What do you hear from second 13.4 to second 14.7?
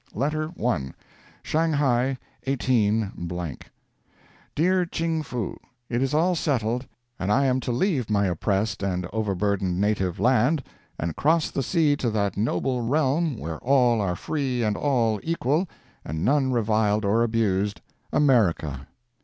all are free